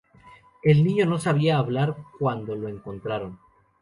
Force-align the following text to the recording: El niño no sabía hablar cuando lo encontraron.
El 0.63 0.83
niño 0.83 1.05
no 1.05 1.19
sabía 1.19 1.59
hablar 1.59 1.95
cuando 2.17 2.55
lo 2.55 2.67
encontraron. 2.67 3.37